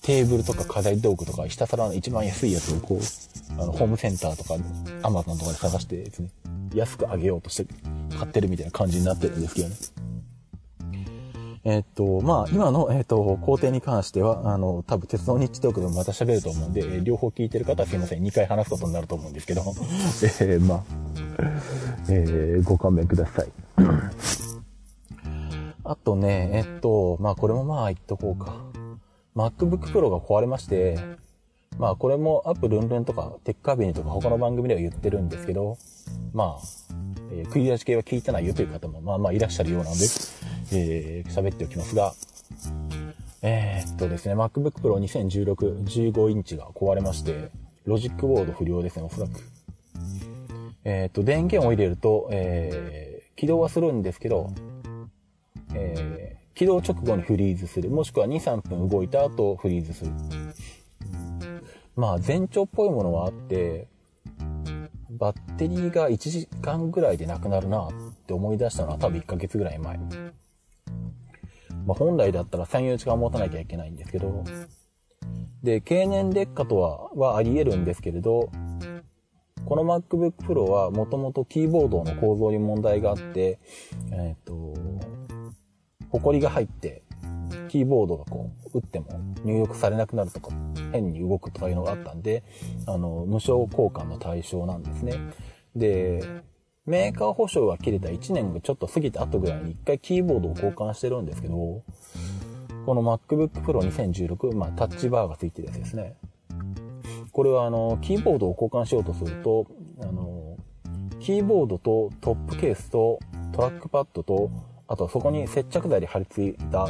[0.01, 4.55] テーブルとか飾り道具とか、ひたすら一番安いやつをこう、あの、ホームセンターとか、
[5.03, 6.29] アマゾンとかで探してですね、
[6.73, 7.73] 安くあげようとして
[8.17, 9.75] 買ってるみたいな感じになってるんですけどね。
[11.63, 19.61] えっと、まあ、今の、えっと、工程に関しては、あの、多分、鉄道日トークでもまた喋ると思うんで、え、両方聞いてる方はすいません、2回話すことになると思うんですけど、
[20.41, 20.83] えー、まあ、
[22.09, 23.51] えー、ご勘弁ください。
[25.83, 28.81] あとね、えっと、まあ、これもまあ言っとこうか。
[29.36, 31.00] MacBook Pro が壊れまして、
[31.78, 35.78] まあこれもアップルンルンとかテッカービニとか他の番組では言ってるんですけど、
[36.34, 36.60] まあ、
[37.32, 40.06] えー、クリア系は聞いてないよという方もまあまあいらっしゃるようなんで、
[40.74, 42.13] えー、喋っておきますが、
[43.41, 47.50] えー、っとですね、MacBook Pro 2016、15インチが壊れまして、
[47.86, 49.32] ロジックボード不良ですね、おそらく。
[50.84, 54.52] えー、っと、電源を入れると、えー、起動はするんですけど、
[55.74, 56.20] えー、
[56.53, 57.89] 起動直後にフリーズする。
[57.89, 60.11] もしくは2、3分動いた後フリーズする。
[61.95, 63.87] まあ、前兆っぽいものはあって、
[65.09, 67.91] バッテリーが1時間ぐらいでなくなるなっ
[68.25, 69.97] て思い出したのは多分1ヶ月ぐらい前。
[71.85, 74.43] まあ、本来だったら3、4時間持たなきゃいけないんですけど、
[75.63, 78.49] で、経年劣化とは、はあり得るんですけれど、
[79.65, 83.59] この MacBook Pro はもともとキーボードの構造に問題があって、
[84.11, 84.73] えっ、ー、と、
[86.12, 87.04] ホコリが入って、
[87.69, 89.08] キーボードがこう、打っても
[89.43, 90.50] 入力されなくなるとか、
[90.91, 92.43] 変に動くとかいうのがあったんで、
[92.86, 95.15] あの、無償交換の対象なんですね。
[95.76, 96.21] で、
[96.86, 101.84] メーカー保証が切れた1年がちょっと過ぎた後ぐらいに1回キーボードを交換してるんですけど、
[102.86, 106.15] この MacBook Pro 2016、まあタッチバーがついてるやつですね。
[107.32, 109.67] これはあの、キーボードを交換しようとすると、
[110.02, 110.58] あの、
[111.19, 113.19] キーボードとトップケースと
[113.54, 114.50] トラックパッドと、
[114.91, 116.88] あとそこに接着剤で貼り付いたバ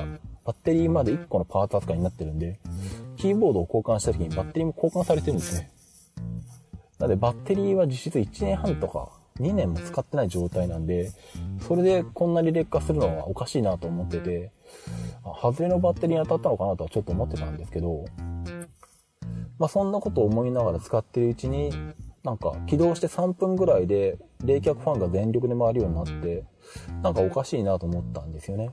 [0.47, 2.59] ッテリーまで1個のパーツ扱いになってるんで、
[3.15, 5.69] キーボードを交換した時にバッテリーも交換されてるんですね。
[6.97, 9.09] なのでバッテリーは実質1年半とか
[9.39, 11.11] 2年も使ってない状態なんで、
[11.67, 14.51] それでこんなに劣化するのはおかしいなと思ってて、
[15.39, 18.05] 外れのバッテリーに当たったのかなとはちょっと思ってたんですけど、
[19.59, 21.71] まあそんなことを思いながら使ってるうちに、
[22.23, 26.43] なんか起動して3分ぐらいで冷却ファンが全力で回るようになって、
[27.01, 28.69] なんかおかしいなと思ったんですよね。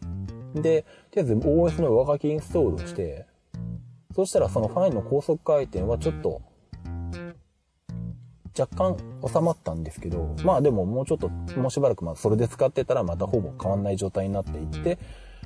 [0.55, 3.27] で、とりあえず OS の上書きインストールをして、
[4.15, 6.43] そしたらそのファイルの高速回転はちょっと、
[8.59, 14.99] 若干収まったんですけど、まあでももうちょっと、もうしばらくまあそれで使ってたらまたほぼ変わんない状態になっていって、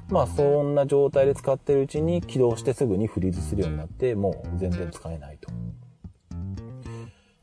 [0.08, 5.50] まあそんな状態で使ってるうちに起動してすぐにフリーズするようになって、もう全然使えないと。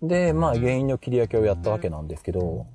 [0.01, 2.67] で、まあ原因の切り分けをやったわけなんですけど、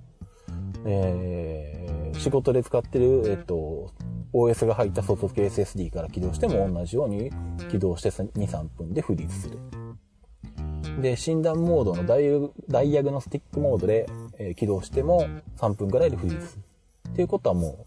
[0.85, 3.93] えー、仕事で使ってる、えっと、
[4.33, 7.31] OS が入った外付け SSD から起動しても同じように
[7.71, 9.59] 起動して2、3分でフリーズする。
[11.01, 12.25] で、診断モードのダイ
[12.69, 14.07] ダイアグノスティックモードで、
[14.39, 16.59] えー、起動しても3分ぐらいでフリーズ。
[17.09, 17.85] っていうことはも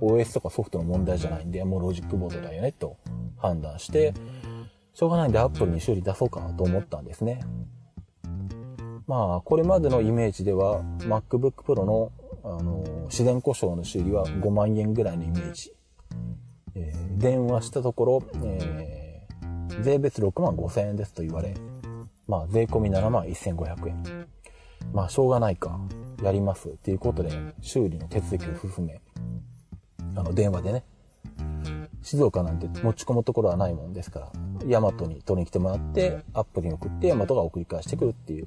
[0.00, 2.96] う OS とかソフトの問題じゃないんで、もうロジックボードだよねと
[3.36, 4.14] 判断して、
[4.94, 7.40] しょうがないんで Apple に修理出そうかなと思ったんですね。
[9.10, 12.12] まあ、これまでのイメージでは MacBook Pro の
[12.44, 15.74] あの自然故障の修理は5万円ぐらいのイメージ
[16.76, 21.54] えー、電話したところ、えー、税別6万5千円ですと言われ、
[22.28, 24.26] まあ、税込み7万1500円。
[24.92, 25.80] まあ、しょうがないか、
[26.22, 29.00] やりますっていうことで、修理の手続きを進め、
[30.14, 30.84] あの、電話でね、
[32.02, 34.32] 静岡なんて持ち込むところはないもんですから、
[34.66, 38.46] ヤマトに取りに来てもらって、アップに送って、ヤマトが送り返してくるっていう、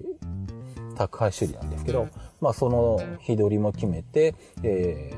[0.96, 2.08] 宅配修理なんですけど、
[2.42, 5.14] まあ、その日取りも決めて、え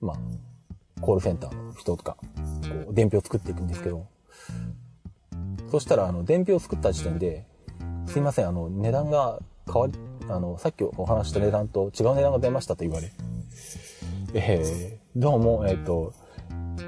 [0.00, 0.16] まあ、
[1.00, 4.06] コールセンターの人とか、こう、伝票を作っていくんですけど、
[5.70, 7.46] そしたら、あの、伝票を作った時点で、
[8.06, 9.92] すいません、あの、値段が変わり、
[10.28, 13.12] あの、さっきお話した値段と違う値段が出ましたと言われ、
[14.34, 16.14] えー、どうも、えっ、ー、と、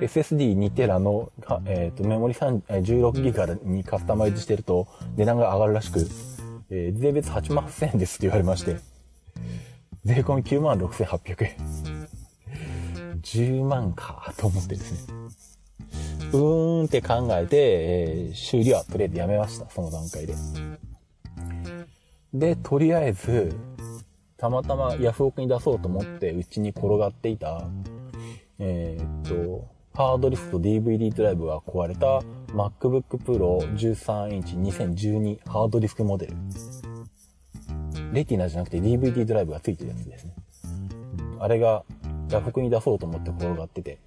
[0.00, 1.32] SSD2 テラの、
[1.66, 6.06] えっ、ー、と、メモリ16ギガにカスタマイズしてると値段が上がるらしく、
[6.70, 8.76] えー、税別8万8000円ですって言われまして、
[10.04, 13.18] 税込み9万6800円。
[13.20, 15.14] 10万かと思ってですね。
[16.32, 20.34] うーんって考えて、えー、修理はとりあえずやめました、その段階で。
[22.32, 23.52] で、とりあえず、
[24.36, 27.68] たまたまヤフオクに出そうと思ってうちに転がっていた、
[28.62, 32.20] えー、っと、ハードディスクと DVD ドライブが壊れた
[32.52, 36.36] MacBook Pro 13インチ2012ハードディスクモデル。
[38.12, 40.34] レティナじゃなくて DVD ドライブが付いてるやつですね。
[41.38, 41.84] あれが
[42.30, 43.98] ヤフクに出そうと思って転がってて。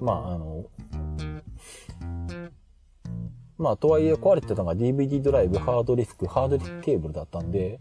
[0.00, 0.64] まあ、あの、
[3.56, 7.78] まあ、とはいえ壊れてたのが DVD ドライブ、ハードディスク、ハードディスクケーブルだったんで、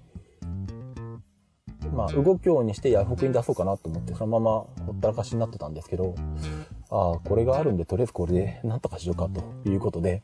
[1.93, 4.51] まあ、動くようにしてヤフクに出そうかなと思って、そのまま
[4.86, 6.15] ほっったらかしになってたんですけど、
[6.89, 10.23] ああ、これがあるんで、とりあえずこれでなんとかしようかということで、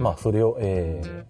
[0.00, 1.24] まあ、それを、え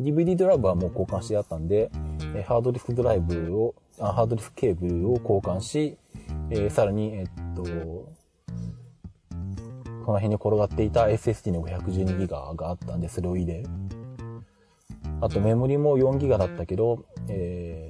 [0.00, 1.90] ー、DVD ドライブはもう交換してあったんで、
[2.34, 5.96] えハードディスクドライブを、あハードディスクケーブルを交換し、
[6.50, 8.12] えー、さらに、えっと、こ
[10.12, 13.64] の辺に転がっていた SSD の 512GB があったんで、それを入れ、
[15.20, 17.89] あとメモリも 4GB だったけど、え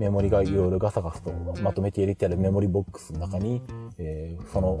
[0.00, 1.30] メモリがいろいろガサガサと
[1.62, 3.60] まとめて入れてあるメモリボックスの中に、
[3.98, 4.78] えー、その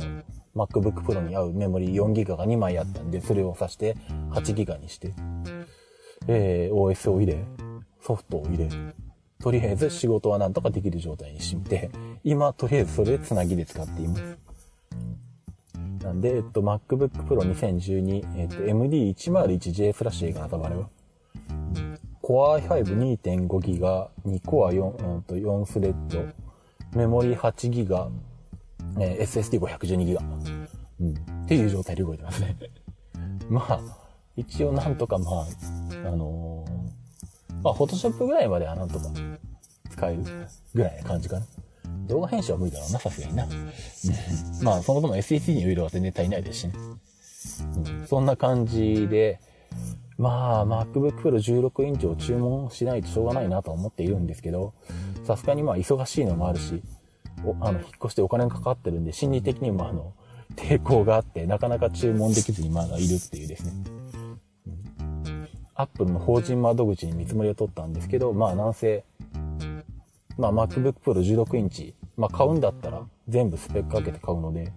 [0.56, 3.98] MacBook Pro に合うメモリ 4GB が2枚あったんで、それを挿して
[4.30, 5.12] 8GB にして、
[6.26, 7.44] えー、OS を入れ、
[8.00, 8.70] ソフトを入れ、
[9.42, 11.90] とりあえず仕事はなんとかできる状態にして、
[12.24, 14.38] 今、とりあえずそれでつなぎで使っています。
[16.02, 20.88] なんで、えっと、MacBook Pro 2012、えっと、MD101J フラッシュが頭あれは。
[22.30, 26.24] Core i5-2.5GB、2 Core 4、うんと4スレッド、
[26.96, 28.08] メモリ 8GB、
[29.00, 30.18] え、SSD512GB、
[31.00, 31.14] うん、
[31.44, 32.56] っていう状態で動いてますね。
[33.50, 33.80] まあ、
[34.36, 35.46] 一応なんとかまあ、
[36.06, 39.10] あのー、まあ、Photoshop ぐらいまではなんとか
[39.90, 40.22] 使える
[40.72, 41.46] ぐらいな感じかな。
[42.06, 43.48] 動画編集は無理だろうな、さすがにな。
[44.62, 46.74] まあ、そもそも SSD に容量は全然足りないですしね。
[47.76, 49.40] うん、そんな感じで、
[50.20, 54.74] まあ、MacBook Pro 16インチを注文しないとしょうがないなと思っているんですけど、
[55.24, 56.82] さすがにまあ、忙しいのもあるし、
[57.42, 60.12] おあの、引っ越してお金がかかってるんで、心理的にもあの、
[60.56, 63.72] 抵抗があって、なかなか注文できずにまだいるっていうですね。
[65.74, 69.04] アップルの法人窓口に見積もりを取ったんですけど、まあ、なんせ、
[70.36, 74.70] まあ、MacBook Pro 16インチ、まあ、買うんだったら全部スペックかけて買うので、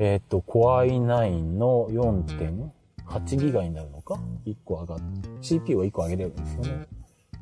[0.00, 2.77] えっ、と、Core i9 の 4.
[3.08, 5.04] 4.8ギガになるのか ?1 個上がって、
[5.40, 6.86] CPU は1個上げれるんですよね。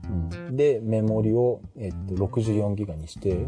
[0.09, 3.47] うん、で、メモリを、えっ、と、64ギガにして、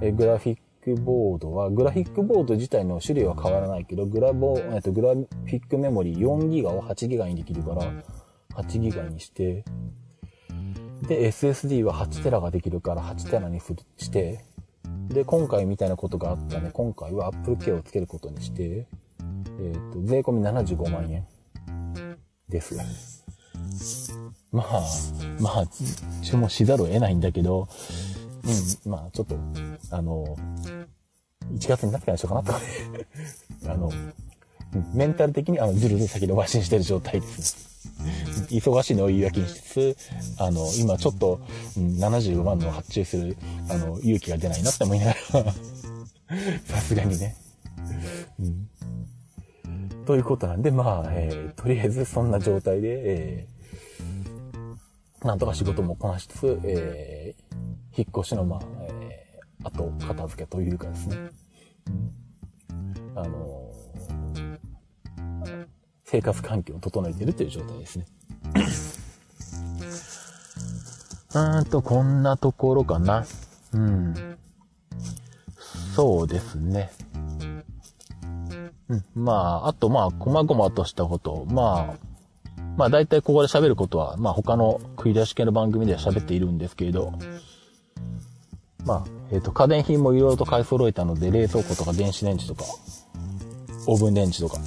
[0.00, 7.92] えグラフィックボードは、グラフィックボード自体の種類は変わらないけど、グラボ、えっと、グラフィックメモリ4ギガを8ギガにできるから、
[8.54, 9.64] 8ギガにして、
[11.06, 14.44] で、SSD は8テラができるから8テラにして、
[15.08, 18.86] で、今回みたいなことがあったね、今回は Apple Care をつけることにして、
[19.58, 21.26] えっ、ー、と、税込み75万円
[22.48, 22.76] です。
[24.52, 24.82] まあ、
[25.38, 25.64] まあ、
[26.22, 27.68] 注文しざるを得ないんだけど、
[28.84, 29.36] うん、まあ、ちょっと、
[29.90, 30.36] あの、
[31.54, 32.66] 1月になってからにしようかなとかね。
[33.66, 33.92] あの、
[34.94, 37.70] メンタル的にあの、ずるずる先延ばしにしてる状態です。
[38.50, 39.96] 忙しいのを言い訳にしつつ、
[40.38, 41.40] あの、今ちょっと、
[41.76, 43.36] うん、75万の発注する、
[43.68, 45.16] あの、勇気が出ないなって思いながら
[46.66, 47.36] さすがにね。
[48.38, 48.68] うん。
[50.10, 57.54] ということなんで、まあ、えー、とりあえずそんな状態で、えー、なんとか仕事もこなしつつ、えー、
[57.96, 61.16] 引っ越しの、まあ、えー、あと、片付けというかですね。
[63.14, 63.72] あの
[66.02, 68.06] 生活環境を整えているという状態ですね。
[71.34, 73.24] うーんと、こんなところかな。
[73.74, 74.36] うん。
[75.94, 76.90] そうですね。
[78.90, 79.04] うん。
[79.14, 81.46] まあ、あと、まあ、細々としたこと。
[81.48, 82.10] まあ、
[82.76, 87.12] まあ、大体ここで喋ることは、まあ、他の食い出し系の番組では喋っているんですけれど、
[88.84, 92.64] まあ、えっ、ー、と、家電品もいろいろと買い揃えたので、冷蔵庫とか電子レンジとか、
[93.86, 94.58] オーブンレンジとか、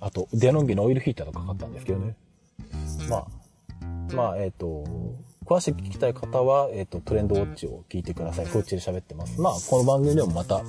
[0.00, 2.16] あと、デノンビのオイルヒーターとか買ったんですけどね。
[3.08, 3.26] まあ、
[4.14, 4.84] まあ、えっ、ー、と、
[5.44, 8.46] 詳しく聞きたい方は、えっ、ー、と、トレンドウォッチを聞いてください。
[8.46, 9.40] そっちで喋ってます。
[9.40, 10.62] まあ、この番組でもまた、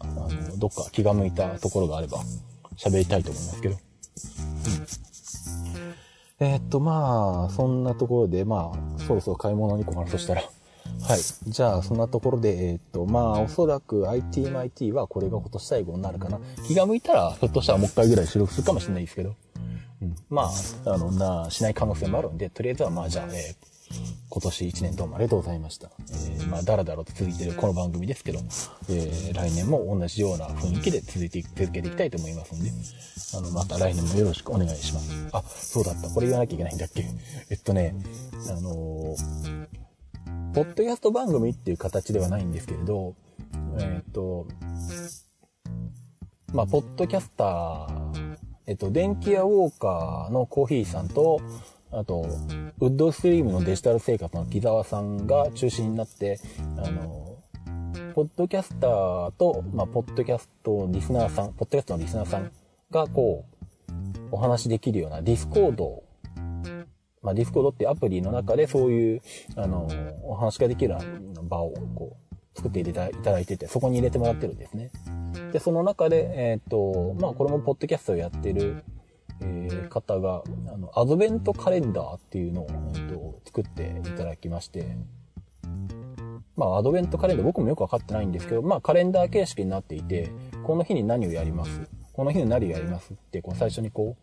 [0.00, 2.18] あの、どっか気が向いたところがあれば、
[2.76, 3.76] 喋りたいと思いますけど。
[6.40, 6.46] うん。
[6.46, 11.20] えっ、と、まあ、そんなところで、まあ、そろそろ買い物に行こうかなとしたら、はい。
[11.50, 16.40] じゃあ、そんなところで、えっ、と、まあ、おそらく ITMIT はこれが今年最後になるかな。
[16.66, 19.34] 気が向いたら、ひょっとしたらもう一回ぐらい収録するかもしれないですけど。
[20.02, 20.16] うん。
[20.28, 20.50] ま
[20.86, 23.73] あ、あの、な、しない可能性もあるんで、とりあえずはまあ、じゃあ、えー
[24.30, 25.90] 今年1年どうもありがとうございました。
[26.10, 28.40] えー、まあ、だらだらと続いているこの番組ですけど、
[28.88, 32.70] えー、来年も同じような雰囲気で続いてい続けていきたいと思いますんで、
[33.36, 35.28] あの、また来年もよろしくお願いします。
[35.32, 36.08] あ、そうだった。
[36.08, 37.04] これ言わなきゃいけないんだっけ
[37.50, 37.94] えっとね、
[38.50, 39.84] あのー
[40.54, 43.16] ポッドキャスト番組っていう形ではないんですけれど、
[43.76, 44.46] えっ、ー、と、
[46.52, 48.36] まあ、ポッドキャスター、
[48.68, 51.40] えっ、と、電気屋ウォーカーのコーヒーさんと、
[51.96, 52.26] あと、
[52.80, 56.38] ウッドストリームのデジタル生活の木沢さんが中心になって、
[56.78, 57.38] あの、
[58.14, 62.50] ポッドキャスターと、まあ、ポッドキャストリスナーさん、ポッドキャストのリスナーさん
[62.90, 63.44] が、こ
[63.88, 63.94] う、
[64.30, 66.04] お話しできるようなディスコード
[67.24, 69.22] まあ、ディスコードってアプリの中でそういう、
[69.56, 69.88] あの、
[70.22, 70.94] お話ができる
[71.42, 74.92] 場を、こう作っていただいてて、そこに入れてもらってるんですね。
[75.52, 78.84] で、その中で、えっ、ー、と、まあ、これもポッドキャストをやってる、
[79.40, 84.96] えー、方が、あの、アドベントカレンダーっていうのを、えーと、作っていただきまして、
[86.56, 90.30] まあ、アドベントカレンダー僕もよくわかってないんですけど、まあ、カレンダー形式になっていて、
[90.62, 91.88] この日に何をやります？
[92.12, 94.16] この日に何をやりますって、こう最初にこ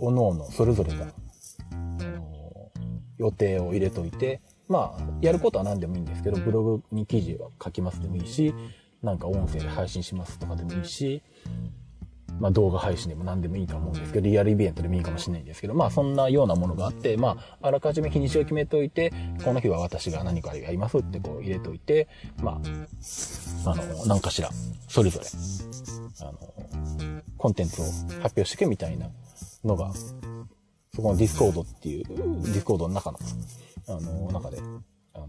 [0.00, 1.08] う、おのおのそれぞれが、
[1.72, 2.70] あの
[3.18, 8.54] 予定を入れといて、まあ、やることは何でもいいんですけど、ブログに記事を書きますでもいいし、
[9.02, 11.22] なんか音声で配信しますとかでもいいし、
[12.40, 19.12] まあ動画配信でも何でもいいと思うんですけど、リアルイベントでもいいかもしれないんですけど、まあそんなようなものがあって、まああらかじめ日にちを決めておいて、
[19.44, 22.08] この日は私が何かやりますってこう入れといて、
[22.42, 22.60] ま
[23.64, 24.50] あ、あの、何かしら、
[24.88, 25.26] それぞれ、
[26.20, 26.38] あの、
[27.36, 29.08] コンテンツを発表していくみたいな
[29.64, 29.92] のが、
[30.94, 33.18] そこのディスコードっていう、ディスコードの中の、
[33.88, 34.58] あの、中で、
[35.14, 35.26] あの、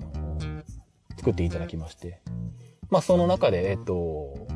[1.17, 2.21] 作っていただきまして、
[2.89, 4.47] まあその中で、えっと、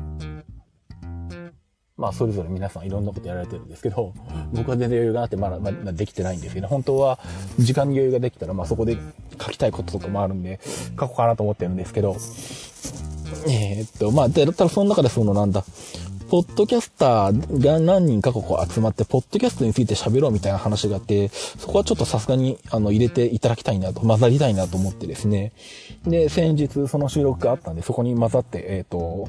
[2.00, 4.14] まあそれぞれ皆さんいろんなことやられてるんですけど、
[4.52, 7.18] 僕は全然余裕があってまだ、まだできてないんですけど、本当は
[7.58, 8.96] 時間に余裕ができたら、まあそこで
[9.40, 10.60] 書きたいこととかもあるんで、
[10.98, 12.16] 書こうかなと思ってるんですけど、
[13.46, 15.62] えー、っと、まあ、だったらその中でそのなんだ、
[16.30, 25.52] ポッドキャスターが何人かこう集まって、ポッドキャストについて喋ろうみたいな話があって、そこはちょっとさすがに、あの、入れていただきたいなと、混ざりたいなと思ってですね。
[26.06, 29.28] で、先日その収録があったんで、そこに混ざって、えっ、ー、と、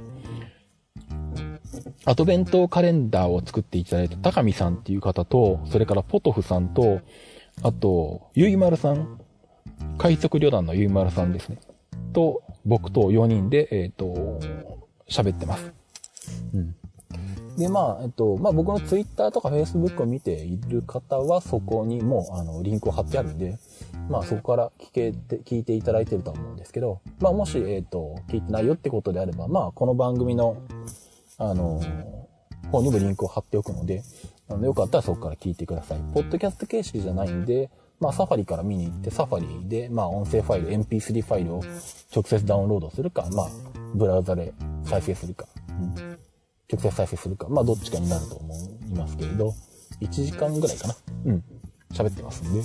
[2.06, 7.02] アドベントカレンダーを作っていただいた高見さんっていう方と、それからポトフさんと、
[7.62, 9.20] あと、ゆいまるさん、
[9.98, 11.60] 海賊旅団のゆいまるさんですね。
[12.14, 14.40] と、僕と4人で、えっ、ー、と、
[15.08, 15.72] 喋ってます。
[16.56, 16.76] うん。
[17.58, 23.58] で、まあ、えっと、まあ僕のツイッターとかフェイスブックを見ている方は、そこにもう、あの、リンクを貼ってあるんで、
[24.10, 30.58] まあそこから聞けて、聞いていただいてると思うんですけど、まあもし、えっと、聞いてないよってことであれば、まあこの番組の、
[31.42, 31.82] あの、
[32.72, 34.04] 方にもリンクを貼っておくので、
[34.48, 36.00] あのよかったらそこから聞いてください。
[36.14, 41.64] ポッドキャスト形式じゃないんで、まあサファリから見に行って、サファリで、まあ音声ファイル、MP3 ファイルを
[42.16, 43.50] 直接ダウンロードするか、まあ
[43.96, 44.54] ブラウザで
[44.86, 45.48] 再生するか。
[45.70, 46.18] うん
[46.72, 48.54] 直接再生するか、まあどっちかになると思
[48.90, 49.54] いますけれど、
[50.00, 50.96] 1時間ぐらいかな。
[51.26, 51.44] うん。
[51.92, 52.62] 喋ってますんで、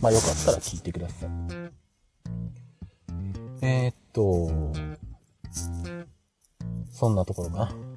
[0.00, 1.30] まあよかったら聞いてください。
[3.62, 4.50] えー、っと、
[6.90, 7.93] そんなところかな。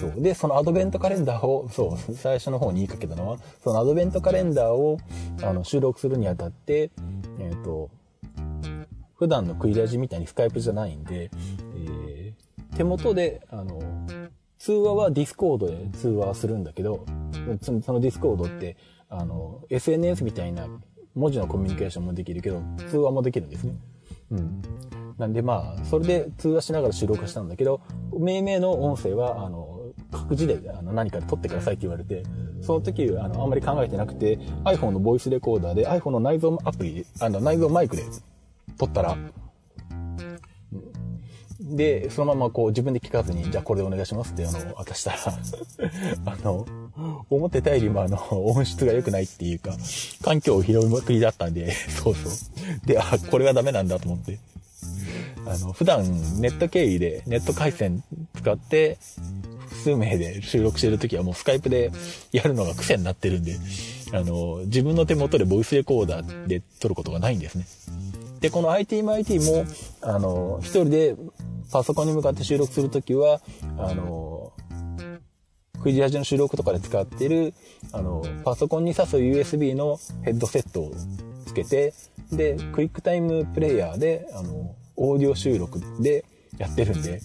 [0.00, 0.22] そう。
[0.22, 4.98] で、そのアドベントカレンダーを、そう、最初の方に言いかけたのは、そのアドベントカレンダーを、
[5.42, 6.90] あの、収録するにあたって、
[7.38, 7.90] えっ、と、
[9.16, 11.30] 普段のクイラジみたいにスカイプじゃないんで、
[11.74, 13.80] えー、手元で、あの、
[14.58, 17.04] 通話はディスコードで通話するんだけど、
[17.62, 18.76] そのディスコードって、
[19.08, 20.68] あの、SNS みたいな
[21.14, 23.74] 文字のコミュニケーションもできるけど、通話もできるんですね。
[24.30, 24.62] うん。
[25.18, 27.80] なんでまあ、それで通話しながら収録したんだけど、
[28.16, 29.80] 命名の音声は、あの、
[30.12, 32.22] 各自であの何かで撮ってくださいって言われて、
[32.62, 38.04] その時、あの、あんまり考えてなくて、iPhone のボイスレコーダーで iPhone の内蔵アプリ、あの、内蔵マイクで
[38.78, 39.18] 撮ったら、
[41.60, 45.18] で、そのままこう自分で聞かずに、じゃあこれでお願いしますってあの渡したら
[46.32, 46.64] あの、
[47.28, 48.16] 思ってたよりもあの、
[48.46, 49.76] 音質が良くないっていうか、
[50.22, 52.86] 環境を拾いまくりだったんで、そうそう。
[52.86, 54.38] で、あ、これはダメなんだと思って。
[55.48, 56.04] あの、普段
[56.40, 58.04] ネット経由で、ネット回線
[58.36, 58.98] 使って、
[59.60, 61.90] 複数名で収録してるときはもうスカイプで
[62.32, 63.56] やるのが癖になってるんで、
[64.12, 67.66] あの、自分の手元でボイスレコーダーで撮ることがないんですね。
[68.40, 69.64] で、この ITMIT も、
[70.02, 71.16] あの、一人で
[71.72, 73.40] パソコンに向かって収録するときは、
[73.78, 74.52] あの、
[75.82, 77.54] クイジラジの収録とかで使ってる、
[77.92, 80.92] あの、パソコンに挿す USB のヘッドセットを
[81.46, 81.94] つけて、
[82.32, 86.24] で、クイックタイムプレイヤーで、あの、オーディオ収録で
[86.58, 87.20] やってるんで、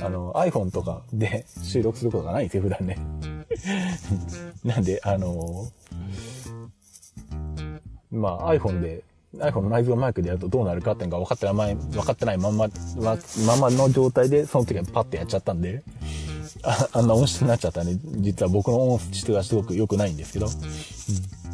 [0.00, 2.98] あの、iPhone とかで 収録することがないんですよ、普段ね。
[4.64, 5.68] なんで、あの、
[8.10, 9.02] まあ iPhone で
[9.38, 15.82] iPhone の内蔵マイクでやるとどうなるかっていうのが分かってない、分かってないまんま、ま、ままの状態で、その時はパッてやっちゃったんで、
[16.62, 20.52] ああんな音質になっちゃったんで、実は僕の音質がすごく良くないんですけど、うん、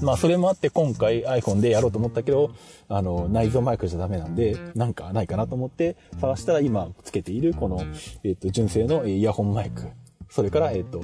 [0.02, 2.52] まあそれもあって今回 iPhone でやろうと思ったけど、
[2.88, 7.84] あの、内蔵マイクじゃダメなんで、なんかないかなと思って探したら今つけているこの、
[8.24, 9.82] えっ、と、純正のイヤホンマイク、
[10.30, 11.02] それから、えっ、ー、と、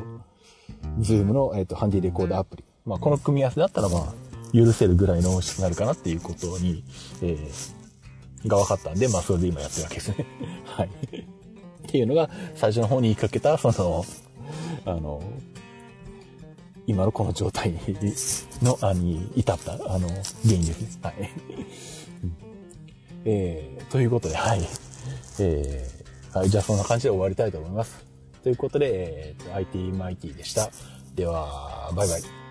[1.00, 2.64] ズームの、えっ、と、ハンディレコーダーアプリ。
[2.84, 4.14] まあこの組み合わせだったらまあ、
[4.54, 6.84] 許せるぐらいの音質になるかなっていうことに、
[7.22, 10.26] えー、が分かったんで、まあ、それで今やってるわけですね。
[10.64, 10.88] はい。
[10.88, 14.04] っていうのが、最初の方に言いかけた、その、
[14.84, 15.22] あの、
[16.86, 17.74] 今のこの状態
[18.62, 20.88] の、あに至った、あの、原因ですね。
[21.02, 21.30] はい。
[23.24, 24.60] えー、ということで、はい。
[25.40, 28.04] えー、はい、じゃあそんな感じで終わりたいと思います。
[28.42, 30.70] ということで、えー、IT マイティでした。
[31.14, 32.43] では、バイバイ。